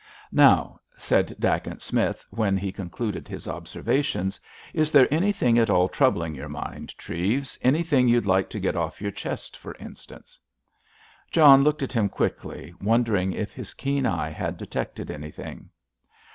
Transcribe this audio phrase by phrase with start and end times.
[0.31, 4.39] "Now," said Dacent Smith, when he concluded his observations,
[4.73, 8.99] "is there anything at all troubling your mind, Treves, anything you'd like to get off
[8.99, 10.39] your chest, for instance?"
[11.29, 15.69] John looked at him quickly, wondering if his keen eye had detected anything.